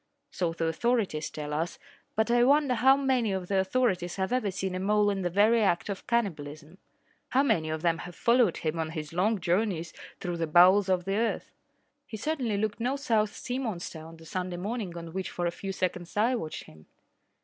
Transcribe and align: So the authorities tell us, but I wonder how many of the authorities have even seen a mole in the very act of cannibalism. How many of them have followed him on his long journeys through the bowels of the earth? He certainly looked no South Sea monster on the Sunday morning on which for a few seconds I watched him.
So 0.31 0.51
the 0.53 0.65
authorities 0.65 1.29
tell 1.29 1.53
us, 1.53 1.77
but 2.15 2.31
I 2.31 2.43
wonder 2.43 2.73
how 2.73 2.97
many 2.97 3.31
of 3.33 3.49
the 3.49 3.59
authorities 3.59 4.15
have 4.15 4.33
even 4.33 4.51
seen 4.51 4.73
a 4.73 4.79
mole 4.79 5.11
in 5.11 5.21
the 5.21 5.29
very 5.29 5.61
act 5.61 5.89
of 5.89 6.07
cannibalism. 6.07 6.79
How 7.29 7.43
many 7.43 7.69
of 7.69 7.83
them 7.83 7.99
have 7.99 8.15
followed 8.15 8.57
him 8.57 8.79
on 8.79 8.89
his 8.97 9.13
long 9.13 9.39
journeys 9.39 9.93
through 10.19 10.37
the 10.37 10.47
bowels 10.47 10.89
of 10.89 11.05
the 11.05 11.17
earth? 11.17 11.51
He 12.07 12.17
certainly 12.17 12.57
looked 12.57 12.79
no 12.79 12.95
South 12.95 13.35
Sea 13.35 13.59
monster 13.59 13.99
on 13.99 14.17
the 14.17 14.25
Sunday 14.25 14.57
morning 14.57 14.97
on 14.97 15.13
which 15.13 15.29
for 15.29 15.45
a 15.45 15.51
few 15.51 15.71
seconds 15.71 16.17
I 16.17 16.33
watched 16.33 16.63
him. 16.63 16.87